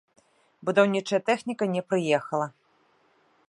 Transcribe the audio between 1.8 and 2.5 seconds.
прыехала.